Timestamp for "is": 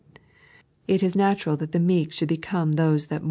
1.03-1.15